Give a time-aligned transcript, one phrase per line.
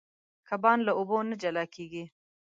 [0.47, 2.03] کبان له اوبو نه جلا کېږي.